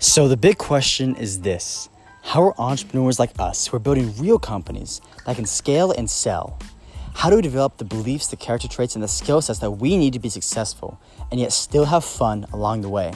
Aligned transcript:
So, 0.00 0.28
the 0.28 0.36
big 0.36 0.58
question 0.58 1.16
is 1.16 1.40
this 1.40 1.88
How 2.22 2.44
are 2.44 2.54
entrepreneurs 2.56 3.18
like 3.18 3.32
us 3.40 3.66
who 3.66 3.76
are 3.76 3.80
building 3.80 4.14
real 4.16 4.38
companies 4.38 5.00
that 5.26 5.34
can 5.34 5.44
scale 5.44 5.90
and 5.90 6.08
sell? 6.08 6.56
How 7.14 7.30
do 7.30 7.34
we 7.34 7.42
develop 7.42 7.78
the 7.78 7.84
beliefs, 7.84 8.28
the 8.28 8.36
character 8.36 8.68
traits, 8.68 8.94
and 8.94 9.02
the 9.02 9.08
skill 9.08 9.42
sets 9.42 9.58
that 9.58 9.72
we 9.72 9.96
need 9.96 10.12
to 10.12 10.20
be 10.20 10.28
successful 10.28 11.00
and 11.32 11.40
yet 11.40 11.52
still 11.52 11.86
have 11.86 12.04
fun 12.04 12.46
along 12.52 12.82
the 12.82 12.88
way? 12.88 13.12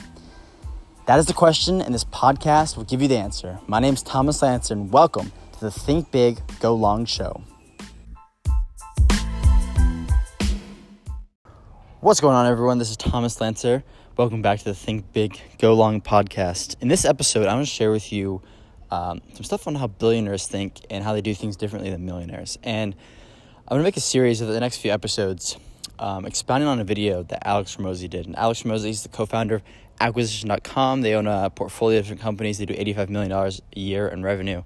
That 1.06 1.20
is 1.20 1.26
the 1.26 1.32
question, 1.32 1.80
and 1.80 1.94
this 1.94 2.02
podcast 2.02 2.76
will 2.76 2.82
give 2.82 3.00
you 3.00 3.06
the 3.06 3.16
answer. 3.16 3.60
My 3.68 3.78
name 3.78 3.94
is 3.94 4.02
Thomas 4.02 4.42
Lancer, 4.42 4.74
and 4.74 4.90
welcome 4.90 5.30
to 5.52 5.60
the 5.60 5.70
Think 5.70 6.10
Big, 6.10 6.40
Go 6.58 6.74
Long 6.74 7.04
show. 7.04 7.42
What's 12.00 12.18
going 12.18 12.34
on, 12.34 12.46
everyone? 12.46 12.78
This 12.78 12.90
is 12.90 12.96
Thomas 12.96 13.40
Lancer. 13.40 13.84
Welcome 14.14 14.42
back 14.42 14.58
to 14.58 14.64
the 14.66 14.74
Think 14.74 15.10
Big, 15.14 15.40
Go 15.58 15.72
Long 15.72 16.02
podcast. 16.02 16.76
In 16.82 16.88
this 16.88 17.06
episode, 17.06 17.46
I'm 17.46 17.54
going 17.54 17.64
to 17.64 17.70
share 17.70 17.90
with 17.90 18.12
you 18.12 18.42
um, 18.90 19.22
some 19.32 19.42
stuff 19.42 19.66
on 19.66 19.74
how 19.74 19.86
billionaires 19.86 20.46
think 20.46 20.84
and 20.90 21.02
how 21.02 21.14
they 21.14 21.22
do 21.22 21.34
things 21.34 21.56
differently 21.56 21.88
than 21.88 22.04
millionaires. 22.04 22.58
And 22.62 22.94
I'm 23.60 23.68
going 23.70 23.80
to 23.80 23.84
make 23.84 23.96
a 23.96 24.00
series 24.00 24.42
of 24.42 24.48
the 24.48 24.60
next 24.60 24.76
few 24.76 24.90
episodes 24.92 25.56
um, 25.98 26.26
expounding 26.26 26.68
on 26.68 26.78
a 26.78 26.84
video 26.84 27.22
that 27.22 27.48
Alex 27.48 27.74
Hormozi 27.74 28.08
did. 28.10 28.26
And 28.26 28.36
Alex 28.36 28.64
Hormozi 28.64 28.90
is 28.90 29.02
the 29.02 29.08
co 29.08 29.24
founder 29.24 29.54
of 29.54 29.62
Acquisition.com. 29.98 31.00
They 31.00 31.14
own 31.14 31.26
a 31.26 31.48
portfolio 31.48 32.00
of 32.00 32.04
different 32.04 32.20
companies, 32.20 32.58
they 32.58 32.66
do 32.66 32.74
$85 32.74 33.08
million 33.08 33.32
a 33.32 33.80
year 33.80 34.08
in 34.08 34.22
revenue. 34.22 34.62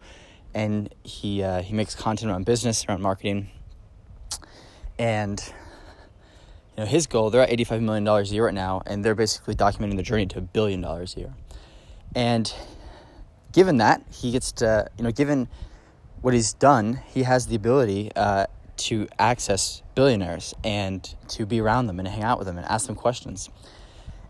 And 0.55 0.93
he, 1.05 1.45
uh, 1.45 1.63
he 1.63 1.73
makes 1.73 1.95
content 1.95 2.33
around 2.33 2.47
business, 2.47 2.85
around 2.89 3.01
marketing. 3.01 3.51
And 4.99 5.41
you 6.77 6.85
know, 6.85 6.87
his 6.87 7.07
goal, 7.07 7.31
they're 7.31 7.43
at 7.43 7.51
$85 7.51 7.81
million 7.81 8.07
a 8.07 8.23
year 8.25 8.45
right 8.45 8.55
now, 8.55 8.83
and 8.87 9.05
they're 9.05 9.15
basically 9.15 9.55
documenting 9.55 9.97
the 9.97 10.03
journey 10.03 10.27
to 10.27 10.39
a 10.39 10.43
billion 10.43 10.83
dollars 10.83 11.17
a 11.17 11.21
year. 11.21 11.35
And 12.15 12.53
given 13.53 13.79
that, 13.79 14.03
he 14.13 14.31
gets 14.31 14.53
to, 14.53 14.91
you 14.99 15.05
know, 15.05 15.11
given 15.11 15.49
what 16.21 16.35
he's 16.35 16.53
done, 16.53 17.01
he 17.07 17.23
has 17.23 17.47
the 17.47 17.57
ability 17.57 18.11
uh, 18.15 18.47
to 18.77 19.09
access 19.19 19.83
billionaires 19.95 20.55
and 20.65 21.15
to 21.29 21.47
be 21.47 21.61
around 21.61 21.87
them 21.87 21.99
and 21.99 22.07
hang 22.07 22.23
out 22.23 22.39
with 22.39 22.47
them 22.47 22.59
and 22.59 22.67
ask 22.67 22.87
them 22.87 22.97
questions. 22.97 23.49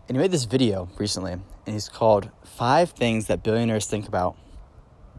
And 0.07 0.15
he 0.15 0.21
made 0.21 0.31
this 0.31 0.45
video 0.45 0.87
recently, 0.97 1.33
and 1.33 1.43
he's 1.65 1.89
called 1.89 2.29
Five 2.45 2.91
Things 2.91 3.27
That 3.27 3.43
Billionaires 3.43 3.87
Think 3.87 4.07
About 4.07 4.37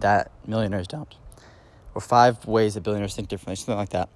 That 0.01 0.31
Millionaires 0.47 0.87
Don't. 0.87 1.15
Or 1.95 2.01
Five 2.01 2.47
Ways 2.47 2.73
That 2.73 2.83
Billionaires 2.85 3.15
Think 3.15 3.29
Differently, 3.29 3.57
something 3.57 3.77
like 3.77 3.91
that. 3.91 4.09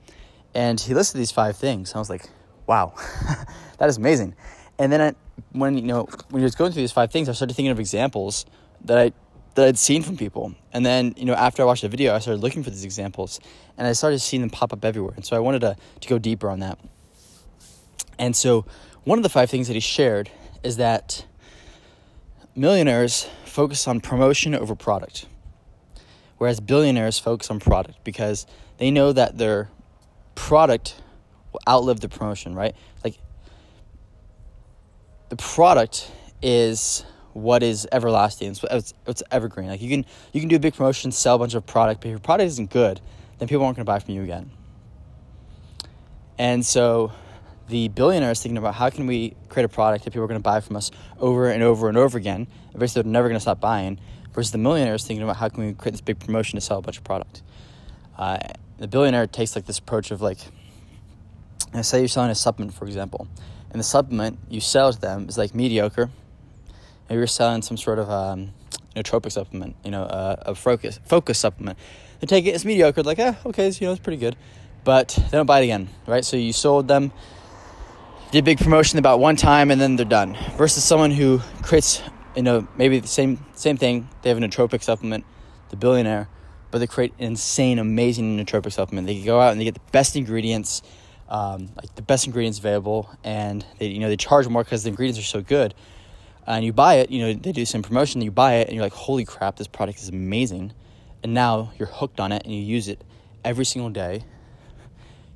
And 0.54 0.80
he 0.80 0.94
listed 0.94 1.20
these 1.20 1.30
five 1.30 1.58
things. 1.58 1.94
I 1.94 1.98
was 1.98 2.08
like, 2.08 2.26
wow, 2.66 2.94
that 3.78 3.88
is 3.88 3.96
amazing. 3.96 4.34
And 4.78 4.92
then 4.92 5.00
I, 5.00 5.14
when 5.52 5.76
you 5.76 5.84
know 5.84 6.08
when 6.30 6.40
he 6.40 6.44
was 6.44 6.54
going 6.54 6.72
through 6.72 6.82
these 6.82 6.92
five 6.92 7.10
things, 7.10 7.28
I 7.28 7.32
started 7.32 7.54
thinking 7.54 7.70
of 7.70 7.80
examples 7.80 8.46
that 8.84 8.98
I 8.98 9.12
that 9.54 9.68
I'd 9.68 9.78
seen 9.78 10.02
from 10.02 10.16
people. 10.16 10.54
And 10.72 10.84
then 10.84 11.14
you 11.16 11.24
know 11.24 11.34
after 11.34 11.62
I 11.62 11.66
watched 11.66 11.82
the 11.82 11.88
video, 11.88 12.14
I 12.14 12.18
started 12.18 12.40
looking 12.40 12.62
for 12.62 12.70
these 12.70 12.84
examples, 12.84 13.40
and 13.76 13.86
I 13.86 13.92
started 13.92 14.20
seeing 14.20 14.40
them 14.40 14.50
pop 14.50 14.72
up 14.72 14.84
everywhere. 14.84 15.14
And 15.14 15.24
so 15.24 15.36
I 15.36 15.40
wanted 15.40 15.60
to 15.60 15.76
to 16.00 16.08
go 16.08 16.18
deeper 16.18 16.50
on 16.50 16.60
that. 16.60 16.78
And 18.18 18.36
so 18.36 18.64
one 19.04 19.18
of 19.18 19.22
the 19.22 19.28
five 19.28 19.50
things 19.50 19.66
that 19.68 19.74
he 19.74 19.80
shared 19.80 20.30
is 20.62 20.76
that 20.76 21.26
millionaires 22.54 23.28
focus 23.44 23.88
on 23.88 24.00
promotion 24.00 24.54
over 24.54 24.74
product, 24.74 25.26
whereas 26.38 26.60
billionaires 26.60 27.18
focus 27.18 27.50
on 27.50 27.60
product 27.60 28.02
because 28.04 28.46
they 28.78 28.90
know 28.90 29.12
that 29.12 29.38
their 29.38 29.70
product 30.34 31.02
outlive 31.68 32.00
the 32.00 32.08
promotion, 32.08 32.54
right? 32.54 32.74
Like 33.04 33.18
the 35.28 35.36
product 35.36 36.10
is 36.42 37.04
what 37.32 37.62
is 37.62 37.88
everlasting. 37.90 38.50
It's, 38.70 38.94
it's, 39.06 39.22
evergreen. 39.30 39.68
Like 39.68 39.80
you 39.80 39.88
can 39.88 40.04
you 40.32 40.40
can 40.40 40.48
do 40.48 40.56
a 40.56 40.60
big 40.60 40.74
promotion, 40.74 41.12
sell 41.12 41.36
a 41.36 41.38
bunch 41.38 41.54
of 41.54 41.66
product, 41.66 42.00
but 42.00 42.08
if 42.08 42.10
your 42.10 42.18
product 42.18 42.48
isn't 42.48 42.70
good, 42.70 43.00
then 43.38 43.48
people 43.48 43.64
aren't 43.64 43.76
going 43.76 43.86
to 43.86 43.90
buy 43.90 43.98
from 43.98 44.14
you 44.14 44.22
again. 44.22 44.50
And 46.38 46.64
so 46.64 47.12
the 47.68 47.88
billionaire 47.88 48.32
is 48.32 48.42
thinking 48.42 48.58
about 48.58 48.74
how 48.74 48.90
can 48.90 49.06
we 49.06 49.34
create 49.48 49.64
a 49.64 49.68
product 49.68 50.04
that 50.04 50.10
people 50.10 50.24
are 50.24 50.28
going 50.28 50.40
to 50.40 50.42
buy 50.42 50.60
from 50.60 50.76
us 50.76 50.90
over 51.18 51.50
and 51.50 51.62
over 51.62 51.88
and 51.88 51.96
over 51.96 52.18
again. 52.18 52.46
Eventually, 52.74 53.02
they're 53.02 53.10
never 53.10 53.28
going 53.28 53.36
to 53.36 53.40
stop 53.40 53.60
buying. 53.60 53.98
Versus 54.32 54.50
the 54.50 54.58
millionaire 54.58 54.94
is 54.94 55.04
thinking 55.04 55.22
about 55.22 55.36
how 55.36 55.48
can 55.48 55.66
we 55.66 55.74
create 55.74 55.92
this 55.92 56.00
big 56.00 56.18
promotion 56.18 56.56
to 56.56 56.60
sell 56.60 56.78
a 56.78 56.82
bunch 56.82 56.96
of 56.96 57.04
product. 57.04 57.42
Uh, 58.16 58.38
the 58.78 58.88
billionaire 58.88 59.26
takes 59.26 59.54
like 59.54 59.66
this 59.66 59.78
approach 59.78 60.10
of 60.10 60.22
like 60.22 60.38
now, 61.74 61.80
say 61.82 62.00
you're 62.00 62.08
selling 62.08 62.30
a 62.30 62.34
supplement, 62.34 62.74
for 62.74 62.84
example, 62.84 63.26
and 63.70 63.80
the 63.80 63.84
supplement 63.84 64.38
you 64.50 64.60
sell 64.60 64.92
to 64.92 65.00
them 65.00 65.28
is 65.28 65.38
like 65.38 65.54
mediocre. 65.54 66.10
Maybe 67.08 67.18
you're 67.18 67.26
selling 67.26 67.62
some 67.62 67.78
sort 67.78 67.98
of 67.98 68.10
um, 68.10 68.52
nootropic 68.94 69.32
supplement, 69.32 69.76
you 69.84 69.90
know, 69.90 70.02
uh, 70.02 70.36
a 70.40 70.54
focus 70.54 71.00
focus 71.04 71.38
supplement. 71.38 71.78
They 72.20 72.26
take 72.26 72.44
it, 72.44 72.50
it's 72.50 72.64
mediocre, 72.64 73.02
like, 73.02 73.18
eh, 73.18 73.34
okay, 73.46 73.70
you 73.70 73.86
know, 73.86 73.92
it's 73.92 74.02
pretty 74.02 74.18
good, 74.18 74.36
but 74.84 75.08
they 75.08 75.36
don't 75.36 75.46
buy 75.46 75.60
it 75.60 75.64
again, 75.64 75.88
right? 76.06 76.24
So 76.24 76.36
you 76.36 76.52
sold 76.52 76.88
them, 76.88 77.10
did 78.30 78.44
big 78.44 78.58
promotion 78.58 78.98
about 78.98 79.18
one 79.18 79.36
time, 79.36 79.70
and 79.70 79.80
then 79.80 79.96
they're 79.96 80.04
done. 80.04 80.36
Versus 80.56 80.84
someone 80.84 81.10
who 81.10 81.40
creates, 81.62 82.02
you 82.36 82.42
know, 82.42 82.68
maybe 82.76 83.00
the 83.00 83.08
same 83.08 83.44
same 83.54 83.78
thing. 83.78 84.08
They 84.20 84.28
have 84.28 84.36
a 84.36 84.42
nootropic 84.42 84.82
supplement, 84.82 85.24
the 85.70 85.76
billionaire, 85.76 86.28
but 86.70 86.78
they 86.78 86.86
create 86.86 87.14
an 87.18 87.24
insane, 87.24 87.78
amazing 87.78 88.38
nootropic 88.38 88.72
supplement. 88.72 89.06
They 89.06 89.22
go 89.22 89.40
out 89.40 89.52
and 89.52 89.60
they 89.60 89.64
get 89.64 89.74
the 89.74 89.90
best 89.90 90.16
ingredients 90.16 90.82
um, 91.32 91.70
like 91.76 91.92
the 91.94 92.02
best 92.02 92.26
ingredients 92.26 92.58
available, 92.58 93.10
and 93.24 93.64
they 93.78 93.86
you 93.86 93.98
know 93.98 94.08
they 94.08 94.16
charge 94.16 94.46
more 94.46 94.62
because 94.62 94.84
the 94.84 94.90
ingredients 94.90 95.18
are 95.18 95.24
so 95.24 95.40
good. 95.40 95.74
And 96.46 96.64
you 96.64 96.72
buy 96.72 96.94
it, 96.94 97.10
you 97.10 97.22
know 97.22 97.32
they 97.32 97.52
do 97.52 97.64
some 97.64 97.82
promotion. 97.82 98.20
You 98.20 98.30
buy 98.30 98.56
it, 98.56 98.68
and 98.68 98.76
you're 98.76 98.84
like, 98.84 98.92
"Holy 98.92 99.24
crap! 99.24 99.56
This 99.56 99.66
product 99.66 100.00
is 100.00 100.10
amazing!" 100.10 100.72
And 101.22 101.32
now 101.34 101.72
you're 101.78 101.88
hooked 101.88 102.20
on 102.20 102.32
it, 102.32 102.44
and 102.44 102.52
you 102.52 102.60
use 102.60 102.86
it 102.86 103.02
every 103.44 103.64
single 103.64 103.90
day. 103.90 104.24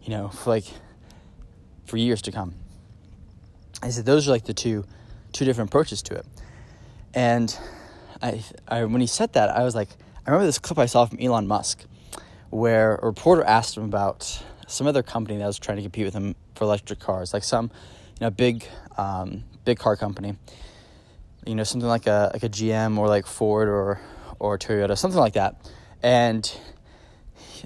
You 0.03 0.11
know, 0.11 0.29
for 0.29 0.51
like 0.51 0.67
for 1.87 1.97
years 1.97 2.21
to 2.23 2.33
come. 2.33 2.55
I 3.83 3.89
said 3.89 4.05
those 4.05 4.29
are 4.29 4.33
like 4.33 4.45
the 4.45 4.55
two 4.55 4.85
two 5.33 5.47
different 5.47 5.71
approaches 5.71 6.03
to 6.03 6.15
it. 6.15 6.27
And 7.15 7.57
I, 8.21 8.45
I 8.69 8.85
when 8.85 9.01
he 9.01 9.07
said 9.07 9.33
that, 9.33 9.49
I 9.49 9.63
was 9.63 9.75
like, 9.75 9.89
I 10.27 10.31
remember 10.31 10.45
this 10.45 10.59
clip 10.59 10.79
I 10.79 10.87
saw 10.87 11.07
from 11.07 11.19
Elon 11.21 11.47
Musk, 11.47 11.87
where 12.51 12.97
a 12.97 13.07
reporter 13.07 13.45
asked 13.45 13.79
him 13.79 13.85
about 13.85 14.43
some 14.67 14.87
other 14.87 15.03
company 15.03 15.39
that 15.39 15.47
was 15.47 15.59
trying 15.59 15.77
to 15.77 15.83
compete 15.83 16.05
with 16.05 16.15
him 16.15 16.35
for 16.55 16.65
electric 16.65 16.99
cars, 16.99 17.33
like 17.33 17.45
some, 17.45 17.71
you 18.19 18.27
know, 18.27 18.31
big, 18.31 18.67
um, 18.99 19.45
big 19.65 19.79
car 19.79 19.97
company. 19.97 20.37
You 21.47 21.55
know, 21.55 21.65
something 21.65 21.89
like 21.89 22.07
a 22.07 22.31
like 22.33 22.43
a 22.43 22.49
GM 22.49 22.99
or 22.99 23.07
like 23.07 23.27
Ford 23.27 23.69
or 23.69 24.01
or 24.41 24.59
Toyota, 24.59 24.99
something 24.99 25.21
like 25.21 25.35
that. 25.35 25.71
And 26.03 26.53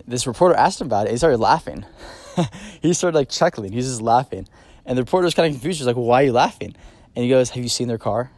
this 0.06 0.26
reporter 0.26 0.54
asked 0.54 0.80
him 0.80 0.86
about 0.86 1.06
it. 1.06 1.12
He 1.12 1.16
started 1.16 1.38
laughing. 1.38 1.86
he 2.82 2.92
started 2.92 3.16
like 3.16 3.30
chuckling. 3.30 3.72
He 3.72 3.76
was 3.76 3.86
just 3.86 4.02
laughing, 4.02 4.46
and 4.84 4.98
the 4.98 5.02
reporter 5.02 5.24
was 5.24 5.34
kind 5.34 5.46
of 5.46 5.54
confused. 5.54 5.78
He's 5.78 5.86
like, 5.86 5.96
"Why 5.96 6.22
are 6.22 6.26
you 6.26 6.32
laughing?" 6.32 6.76
And 7.16 7.22
he 7.22 7.30
goes, 7.30 7.50
"Have 7.50 7.62
you 7.62 7.70
seen 7.70 7.88
their 7.88 7.98
car?" 7.98 8.30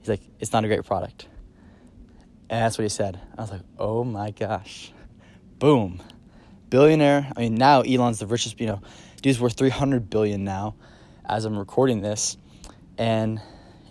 He's 0.00 0.08
like, 0.08 0.22
"It's 0.40 0.52
not 0.52 0.64
a 0.64 0.68
great 0.68 0.84
product." 0.84 1.28
And 2.50 2.64
that's 2.64 2.78
what 2.78 2.82
he 2.82 2.88
said. 2.88 3.20
I 3.36 3.42
was 3.42 3.52
like, 3.52 3.62
"Oh 3.78 4.02
my 4.02 4.32
gosh!" 4.32 4.92
Boom 5.60 6.00
billionaire. 6.70 7.30
I 7.36 7.40
mean, 7.40 7.54
now 7.54 7.82
Elon's 7.82 8.18
the 8.18 8.26
richest. 8.26 8.60
You 8.60 8.66
know, 8.66 8.82
dude's 9.22 9.40
worth 9.40 9.54
three 9.54 9.70
hundred 9.70 10.10
billion 10.10 10.44
now, 10.44 10.74
as 11.24 11.44
I'm 11.44 11.58
recording 11.58 12.00
this, 12.00 12.36
and 12.96 13.40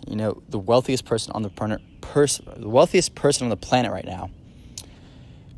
you 0.06 0.16
know 0.16 0.42
the 0.48 0.58
wealthiest 0.58 1.04
person 1.04 1.32
on 1.32 1.42
the 1.42 1.50
planet, 1.50 1.80
pers- 2.00 2.40
the 2.56 2.68
wealthiest 2.68 3.14
person 3.14 3.44
on 3.44 3.50
the 3.50 3.56
planet 3.56 3.92
right 3.92 4.04
now. 4.06 4.30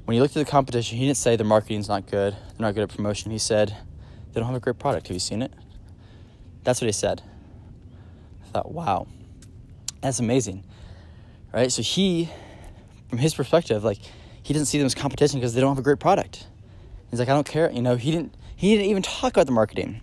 When 0.04 0.14
he 0.14 0.20
looked 0.20 0.36
at 0.36 0.44
the 0.44 0.50
competition, 0.50 0.98
he 0.98 1.06
didn't 1.06 1.18
say 1.18 1.36
the 1.36 1.44
marketing's 1.44 1.88
not 1.88 2.10
good. 2.10 2.32
They're 2.32 2.66
not 2.66 2.74
good 2.74 2.82
at 2.82 2.88
promotion. 2.88 3.30
He 3.30 3.38
said 3.38 3.76
they 4.32 4.40
don't 4.40 4.46
have 4.48 4.56
a 4.56 4.60
great 4.60 4.78
product. 4.78 5.06
Have 5.06 5.14
you 5.14 5.20
seen 5.20 5.42
it? 5.42 5.52
That's 6.64 6.80
what 6.80 6.86
he 6.86 6.92
said. 6.92 7.22
I 8.42 8.48
thought, 8.48 8.72
wow, 8.72 9.06
that's 10.00 10.18
amazing, 10.18 10.64
right? 11.52 11.70
So 11.70 11.82
he, 11.82 12.28
from 13.08 13.18
his 13.18 13.34
perspective, 13.34 13.84
like 13.84 13.98
he 14.42 14.52
doesn't 14.52 14.66
see 14.66 14.78
them 14.78 14.86
as 14.86 14.94
competition 14.94 15.38
because 15.38 15.54
they 15.54 15.60
don't 15.60 15.70
have 15.70 15.78
a 15.78 15.82
great 15.82 16.00
product. 16.00 16.46
He's 17.10 17.18
like, 17.18 17.28
I 17.28 17.32
don't 17.32 17.46
care. 17.46 17.70
You 17.70 17.82
know, 17.82 17.96
he 17.96 18.10
didn't. 18.10 18.34
He 18.54 18.74
didn't 18.76 18.90
even 18.90 19.02
talk 19.02 19.32
about 19.32 19.46
the 19.46 19.52
marketing. 19.52 20.02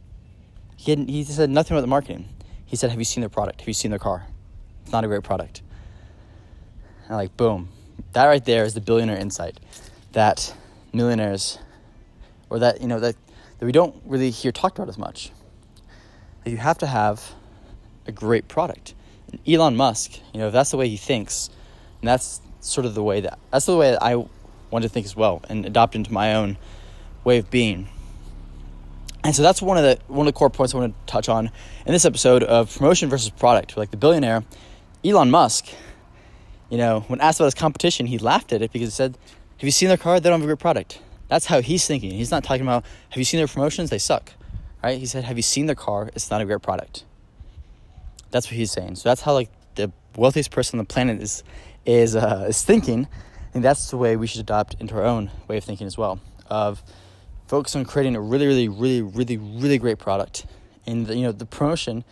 He 0.76 0.92
hadn't, 0.92 1.10
he 1.10 1.24
said 1.24 1.50
nothing 1.50 1.76
about 1.76 1.82
the 1.82 1.88
marketing. 1.88 2.28
He 2.66 2.76
said, 2.76 2.90
"Have 2.90 3.00
you 3.00 3.06
seen 3.06 3.22
their 3.22 3.30
product? 3.30 3.62
Have 3.62 3.68
you 3.68 3.74
seen 3.74 3.92
their 3.92 4.00
car? 4.00 4.26
It's 4.84 4.92
not 4.92 5.04
a 5.04 5.08
great 5.08 5.24
product." 5.24 5.62
And 7.04 7.12
I'm 7.12 7.18
like, 7.18 7.38
boom, 7.38 7.70
that 8.14 8.26
right 8.26 8.44
there 8.44 8.66
is 8.66 8.74
the 8.74 8.82
billionaire 8.82 9.18
insight 9.18 9.60
that 10.14 10.54
millionaires, 10.94 11.60
or 12.50 12.60
that 12.60 12.82
you 12.82 12.88
know 12.88 13.00
that 13.00 13.16
that 13.60 13.66
we 13.66 13.72
don't 13.72 13.96
really 14.06 14.30
hear 14.30 14.52
talked 14.52 14.78
about 14.78 14.90
as 14.90 14.98
much. 14.98 15.32
That 16.44 16.52
you 16.52 16.58
have 16.58 16.78
to 16.80 16.88
have 16.88 17.34
a 18.06 18.12
great 18.12 18.48
product. 18.48 18.94
And 19.32 19.40
Elon 19.48 19.76
Musk, 19.76 20.20
you 20.34 20.40
know, 20.40 20.48
if 20.48 20.54
that's 20.54 20.72
the 20.72 20.78
way 20.78 20.90
he 20.90 20.98
thinks, 20.98 21.50
and 22.02 22.08
that's 22.08 22.42
sort 22.60 22.86
of 22.86 22.96
the 22.96 23.04
way 23.04 23.22
that 23.22 23.40
that's 23.52 23.66
the 23.66 23.78
way 23.78 23.92
that 23.92 24.04
I 24.04 24.16
want 24.70 24.84
to 24.84 24.90
think 24.90 25.06
as 25.06 25.16
well, 25.16 25.42
and 25.48 25.66
adopt 25.66 25.96
into 25.96 26.12
my 26.12 26.36
own 26.36 26.58
way 27.28 27.38
of 27.40 27.52
being. 27.52 27.90
And 29.24 29.36
so 29.36 29.44
that's 29.44 29.62
one 29.62 29.78
of 29.78 29.84
the 29.84 30.00
one 30.08 30.26
of 30.26 30.34
the 30.34 30.38
core 30.38 30.50
points 30.50 30.74
I 30.74 30.78
want 30.78 30.94
to 30.94 31.12
touch 31.12 31.28
on 31.28 31.52
in 31.86 31.92
this 31.92 32.06
episode 32.06 32.42
of 32.42 32.74
promotion 32.74 33.10
versus 33.10 33.30
product. 33.30 33.76
Like 33.76 33.92
the 33.92 33.98
billionaire 33.98 34.46
Elon 35.04 35.30
Musk, 35.30 35.68
You 36.70 36.78
know, 36.78 37.02
when 37.08 37.20
asked 37.20 37.40
about 37.40 37.48
his 37.48 37.54
competition, 37.54 38.06
he 38.08 38.18
laughed 38.18 38.54
at 38.54 38.62
it 38.62 38.72
because 38.72 38.88
he 38.88 38.96
said, 38.96 39.18
Have 39.58 39.64
you 39.64 39.72
seen 39.72 39.90
their 39.90 39.98
car? 39.98 40.20
They 40.22 40.30
don't 40.30 40.40
have 40.40 40.50
a 40.50 40.54
great 40.54 40.60
product. 40.60 41.02
That's 41.28 41.48
how 41.48 41.62
he's 41.62 41.86
thinking. 41.86 42.12
He's 42.12 42.32
not 42.32 42.46
talking 42.46 42.62
about, 42.62 42.86
Have 43.10 43.18
you 43.18 43.26
seen 43.26 43.40
their 43.40 43.48
promotions? 43.48 43.90
They 43.90 44.00
suck. 44.00 44.32
Right? 44.82 44.98
He 44.98 45.06
said, 45.06 45.26
Have 45.26 45.36
you 45.36 45.44
seen 45.44 45.66
their 45.66 45.76
car? 45.76 46.10
It's 46.16 46.32
not 46.32 46.40
a 46.40 46.46
great 46.46 46.62
product. 46.62 47.04
That's 48.32 48.48
what 48.48 48.56
he's 48.56 48.72
saying. 48.72 48.96
So 48.96 49.10
that's 49.10 49.22
how 49.22 49.34
like 49.34 49.50
the 49.76 49.92
wealthiest 50.16 50.52
person 50.52 50.80
on 50.80 50.86
the 50.86 50.94
planet 50.94 51.22
is 51.22 51.44
is 51.86 52.16
uh, 52.16 52.46
is 52.48 52.64
thinking, 52.64 53.08
and 53.54 53.62
that's 53.62 53.90
the 53.90 53.98
way 53.98 54.16
we 54.16 54.28
should 54.28 54.42
adopt 54.42 54.76
into 54.80 54.96
our 54.96 55.04
own 55.04 55.30
way 55.50 55.58
of 55.58 55.66
thinking 55.66 55.88
as 55.88 55.98
well. 55.98 56.22
Of 56.50 56.82
focus 57.48 57.76
on 57.76 57.86
creating 57.86 58.16
a 58.16 58.22
really, 58.22 58.46
really, 58.48 58.70
really, 58.70 59.02
really, 59.02 59.38
really 59.38 59.78
great 59.78 59.98
product, 59.98 60.46
and 60.86 61.08
the, 61.08 61.16
you 61.16 61.24
know 61.24 61.32
the 61.32 61.46
promotion 61.46 62.04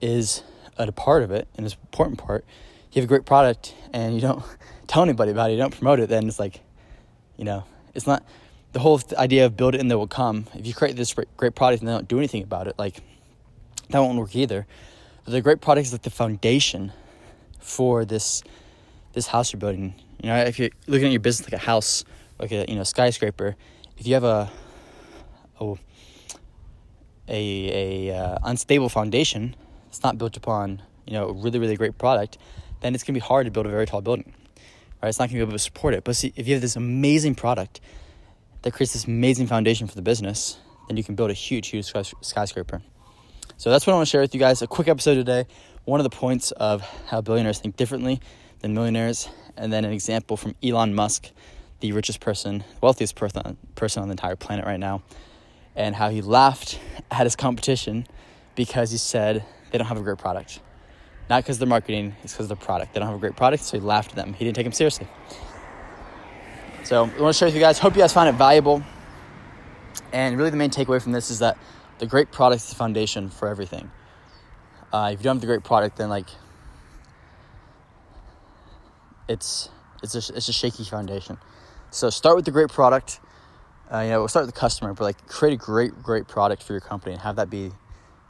is 0.00 0.42
a 0.78 0.92
part 0.92 1.22
of 1.22 1.30
it, 1.30 1.46
and 1.56 1.66
it's 1.66 1.74
an 1.74 1.80
important 1.84 2.18
part. 2.18 2.44
You 2.92 3.00
have 3.00 3.08
a 3.08 3.12
great 3.12 3.26
product, 3.26 3.74
and 3.92 4.14
you 4.14 4.20
don't 4.20 4.42
tell 4.86 5.02
anybody 5.02 5.30
about 5.30 5.50
it, 5.50 5.54
you 5.54 5.58
don't 5.58 5.76
promote 5.76 6.00
it, 6.00 6.08
then 6.08 6.26
it's 6.26 6.40
like, 6.40 6.60
you 7.36 7.44
know, 7.44 7.64
it's 7.94 8.06
not 8.06 8.24
the 8.72 8.80
whole 8.80 9.00
idea 9.16 9.46
of 9.46 9.56
build 9.56 9.74
it 9.74 9.80
and 9.80 9.90
they 9.90 9.94
will 9.94 10.06
come. 10.06 10.46
If 10.54 10.66
you 10.66 10.74
create 10.74 10.96
this 10.96 11.14
great 11.36 11.54
product 11.54 11.82
and 11.82 11.88
they 11.88 11.92
don't 11.92 12.08
do 12.08 12.18
anything 12.18 12.42
about 12.42 12.66
it, 12.66 12.78
like 12.78 13.00
that 13.90 13.98
won't 13.98 14.18
work 14.18 14.34
either. 14.34 14.66
But 15.24 15.32
the 15.32 15.40
great 15.40 15.60
product 15.60 15.86
is 15.86 15.92
like 15.92 16.02
the 16.02 16.10
foundation 16.10 16.92
for 17.58 18.04
this 18.04 18.42
this 19.12 19.26
house 19.26 19.52
you're 19.52 19.60
building. 19.60 19.94
You 20.22 20.28
know, 20.28 20.36
if 20.36 20.58
you're 20.58 20.70
looking 20.86 21.06
at 21.06 21.12
your 21.12 21.20
business 21.20 21.50
like 21.50 21.60
a 21.60 21.64
house, 21.64 22.04
like 22.38 22.52
a 22.52 22.64
you 22.68 22.76
know 22.76 22.84
skyscraper, 22.84 23.56
if 23.96 24.06
you 24.06 24.14
have 24.14 24.24
a 24.24 24.50
a 25.60 25.76
a, 27.28 28.08
a 28.08 28.16
uh, 28.16 28.38
unstable 28.42 28.88
foundation, 28.88 29.54
it's 29.88 30.02
not 30.02 30.18
built 30.18 30.36
upon 30.36 30.82
you 31.06 31.12
know 31.12 31.28
a 31.28 31.32
really 31.32 31.58
really 31.58 31.76
great 31.76 31.98
product, 31.98 32.38
then 32.80 32.94
it's 32.94 33.04
gonna 33.04 33.14
be 33.16 33.20
hard 33.20 33.46
to 33.46 33.50
build 33.50 33.66
a 33.66 33.70
very 33.70 33.86
tall 33.86 34.00
building. 34.00 34.32
Right? 35.02 35.08
It's 35.08 35.18
not 35.18 35.28
gonna 35.28 35.38
be 35.38 35.42
able 35.42 35.52
to 35.52 35.58
support 35.58 35.94
it. 35.94 36.04
But 36.04 36.16
see, 36.16 36.32
if 36.36 36.46
you 36.46 36.54
have 36.54 36.62
this 36.62 36.76
amazing 36.76 37.34
product 37.34 37.80
that 38.62 38.72
creates 38.72 38.92
this 38.92 39.06
amazing 39.06 39.46
foundation 39.46 39.86
for 39.86 39.94
the 39.94 40.02
business, 40.02 40.58
then 40.88 40.96
you 40.96 41.04
can 41.04 41.14
build 41.14 41.30
a 41.30 41.34
huge 41.34 41.68
huge 41.68 41.92
skyscraper. 42.22 42.82
So 43.56 43.70
that's 43.70 43.86
what 43.86 43.92
I 43.92 43.96
want 43.96 44.06
to 44.06 44.10
share 44.10 44.22
with 44.22 44.34
you 44.34 44.40
guys. 44.40 44.62
A 44.62 44.66
quick 44.66 44.88
episode 44.88 45.14
today. 45.14 45.46
One 45.84 46.00
of 46.00 46.04
the 46.04 46.16
points 46.16 46.50
of 46.52 46.82
how 47.06 47.20
billionaires 47.20 47.58
think 47.58 47.76
differently 47.76 48.20
than 48.60 48.74
millionaires, 48.74 49.28
and 49.56 49.72
then 49.72 49.84
an 49.84 49.92
example 49.92 50.36
from 50.36 50.54
Elon 50.62 50.94
Musk, 50.94 51.30
the 51.80 51.92
richest 51.92 52.20
person, 52.20 52.64
wealthiest 52.80 53.16
person, 53.16 53.56
person 53.74 54.02
on 54.02 54.08
the 54.08 54.12
entire 54.12 54.36
planet 54.36 54.66
right 54.66 54.78
now, 54.78 55.02
and 55.80 55.96
how 55.96 56.10
he 56.10 56.20
laughed 56.20 56.78
at 57.10 57.24
his 57.24 57.34
competition 57.34 58.06
because 58.54 58.90
he 58.90 58.98
said 58.98 59.44
they 59.70 59.78
don't 59.78 59.86
have 59.86 59.98
a 59.98 60.02
great 60.02 60.18
product. 60.18 60.60
Not 61.28 61.42
because 61.42 61.58
they're 61.58 61.68
marketing, 61.68 62.14
it's 62.22 62.32
because 62.32 62.50
of 62.50 62.58
the 62.58 62.64
product. 62.64 62.92
They 62.92 63.00
don't 63.00 63.08
have 63.08 63.16
a 63.16 63.20
great 63.20 63.36
product, 63.36 63.62
so 63.62 63.78
he 63.78 63.84
laughed 63.84 64.10
at 64.10 64.16
them. 64.16 64.34
He 64.34 64.44
didn't 64.44 64.56
take 64.56 64.66
them 64.66 64.72
seriously. 64.72 65.06
So 66.82 67.04
I 67.04 67.20
want 67.20 67.34
to 67.34 67.38
share 67.38 67.46
with 67.46 67.54
you 67.54 67.60
guys. 67.60 67.78
Hope 67.78 67.94
you 67.94 68.00
guys 68.00 68.12
find 68.12 68.28
it 68.28 68.36
valuable. 68.36 68.82
And 70.12 70.36
really, 70.36 70.50
the 70.50 70.56
main 70.56 70.70
takeaway 70.70 71.00
from 71.00 71.12
this 71.12 71.30
is 71.30 71.38
that 71.38 71.56
the 71.98 72.06
great 72.06 72.32
product 72.32 72.62
is 72.62 72.68
the 72.68 72.74
foundation 72.74 73.30
for 73.30 73.48
everything. 73.48 73.90
Uh, 74.92 75.10
if 75.12 75.20
you 75.20 75.24
don't 75.24 75.36
have 75.36 75.40
the 75.40 75.46
great 75.46 75.62
product, 75.62 75.98
then 75.98 76.08
like 76.08 76.26
it's 79.28 79.68
it's 80.02 80.14
a, 80.16 80.34
it's 80.34 80.48
a 80.48 80.52
shaky 80.52 80.82
foundation. 80.82 81.38
So 81.90 82.10
start 82.10 82.34
with 82.34 82.44
the 82.44 82.50
great 82.50 82.70
product. 82.70 83.20
Uh, 83.92 84.00
you 84.00 84.10
know, 84.10 84.20
we'll 84.20 84.28
start 84.28 84.46
with 84.46 84.54
the 84.54 84.60
customer, 84.60 84.94
but 84.94 85.02
like 85.02 85.26
create 85.26 85.52
a 85.52 85.56
great 85.56 86.00
great 86.00 86.28
product 86.28 86.62
for 86.62 86.72
your 86.72 86.80
company 86.80 87.12
and 87.12 87.22
have 87.22 87.36
that 87.36 87.50
be 87.50 87.72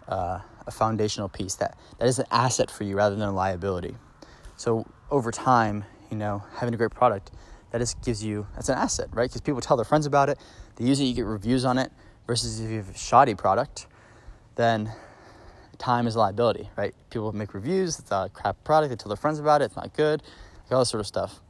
uh, 0.08 0.40
a 0.66 0.70
foundational 0.70 1.28
piece 1.28 1.54
that 1.56 1.76
that 1.98 2.08
is 2.08 2.18
an 2.18 2.24
asset 2.30 2.70
for 2.70 2.84
you 2.84 2.96
rather 2.96 3.14
than 3.14 3.28
a 3.28 3.32
liability. 3.32 3.94
So 4.56 4.86
over 5.10 5.30
time, 5.30 5.84
you 6.10 6.16
know, 6.16 6.42
having 6.56 6.72
a 6.72 6.76
great 6.78 6.92
product 6.92 7.30
that 7.72 7.78
just 7.78 8.00
gives 8.02 8.24
you 8.24 8.46
that's 8.54 8.70
an 8.70 8.78
asset, 8.78 9.08
right? 9.12 9.28
Because 9.28 9.42
people 9.42 9.60
tell 9.60 9.76
their 9.76 9.84
friends 9.84 10.06
about 10.06 10.30
it, 10.30 10.38
they 10.76 10.86
use 10.86 10.98
it, 10.98 11.04
you 11.04 11.14
get 11.14 11.26
reviews 11.26 11.66
on 11.66 11.76
it 11.76 11.92
versus 12.26 12.58
if 12.58 12.70
you 12.70 12.78
have 12.78 12.88
a 12.88 12.96
shoddy 12.96 13.34
product, 13.34 13.86
then 14.56 14.90
time 15.76 16.06
is 16.06 16.14
a 16.14 16.18
liability, 16.20 16.70
right? 16.76 16.94
People 17.10 17.32
make 17.32 17.52
reviews, 17.52 17.98
it's 17.98 18.10
a 18.10 18.30
crap 18.32 18.62
product, 18.64 18.90
they 18.90 18.96
tell 18.96 19.10
their 19.10 19.16
friends 19.16 19.38
about 19.38 19.60
it, 19.60 19.66
it's 19.66 19.76
not 19.76 19.92
good, 19.94 20.22
like 20.64 20.72
all 20.72 20.78
this 20.78 20.88
sort 20.88 21.00
of 21.00 21.06
stuff. 21.06 21.40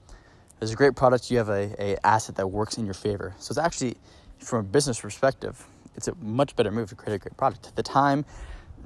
There's 0.61 0.73
a 0.73 0.77
great 0.77 0.95
product, 0.95 1.31
you 1.31 1.39
have 1.39 1.49
a, 1.49 1.75
a 1.83 2.07
asset 2.07 2.37
that 2.37 2.47
works 2.47 2.77
in 2.77 2.85
your 2.85 2.95
favor. 2.95 3.35
So 3.39 3.53
it's 3.53 3.59
actually, 3.59 3.97
from 4.39 4.59
a 4.61 4.63
business 4.63 5.01
perspective, 5.01 5.67
it's 5.97 6.07
a 6.07 6.15
much 6.17 6.55
better 6.55 6.71
move 6.71 6.91
to 6.91 6.95
create 6.95 7.17
a 7.17 7.19
great 7.19 7.37
product. 7.39 7.75
The 7.77 7.83
time 7.83 8.27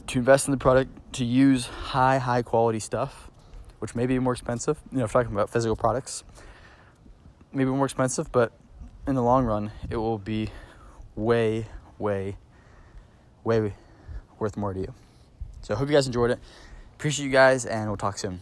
to 0.07 0.19
invest 0.21 0.47
in 0.47 0.53
the 0.53 0.57
product, 0.57 0.91
to 1.15 1.25
use 1.25 1.67
high, 1.67 2.19
high 2.19 2.43
quality 2.43 2.79
stuff, 2.79 3.29
which 3.81 3.97
may 3.97 4.07
be 4.07 4.21
more 4.21 4.33
expensive, 4.33 4.79
you 4.93 4.99
know, 4.99 5.05
if 5.05 5.13
talking 5.13 5.33
about 5.33 5.51
physical 5.51 5.75
products, 5.75 6.23
maybe 7.53 7.71
more 7.71 7.87
expensive, 7.87 8.31
but 8.31 8.53
in 9.09 9.17
the 9.17 9.23
long 9.23 9.45
run, 9.45 9.73
it 9.91 9.97
will 9.97 10.19
be 10.19 10.51
way, 11.17 11.67
way, 11.99 12.37
way 13.43 13.75
worth 14.39 14.57
more 14.57 14.73
to 14.73 14.81
you. 14.81 14.95
So 15.63 15.75
I 15.75 15.79
hope 15.79 15.89
you 15.89 15.95
guys 15.95 16.07
enjoyed 16.07 16.31
it. 16.31 16.39
Appreciate 16.95 17.27
you 17.27 17.33
guys, 17.33 17.67
and 17.67 17.89
we'll 17.89 17.97
talk 17.97 18.17
soon. 18.17 18.41